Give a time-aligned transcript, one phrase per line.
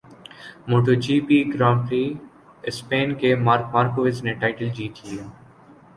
[0.69, 2.03] motto G P grand prix
[2.69, 5.25] Spain کے Marc Marquez نےٹائٹل جیت لیا